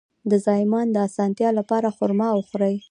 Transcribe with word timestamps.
د 0.29 0.33
زایمان 0.45 0.87
د 0.91 0.97
اسانتیا 1.07 1.49
لپاره 1.59 1.93
خرما 1.97 2.29
وخورئ 2.33 2.75